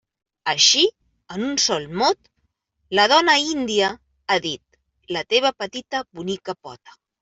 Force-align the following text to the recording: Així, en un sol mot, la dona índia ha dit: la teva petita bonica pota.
Així, 0.53 0.81
en 1.35 1.43
un 1.49 1.53
sol 1.65 1.85
mot, 2.01 2.31
la 3.01 3.07
dona 3.13 3.37
índia 3.53 3.93
ha 4.01 4.41
dit: 4.49 4.83
la 5.19 5.27
teva 5.33 5.57
petita 5.65 6.07
bonica 6.21 6.63
pota. 6.65 7.03